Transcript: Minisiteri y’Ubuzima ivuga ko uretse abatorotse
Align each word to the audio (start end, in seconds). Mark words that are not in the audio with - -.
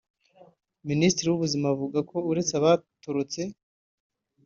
Minisiteri 0.89 1.25
y’Ubuzima 1.27 1.65
ivuga 1.75 1.99
ko 2.09 2.17
uretse 2.29 2.53
abatorotse 2.55 3.39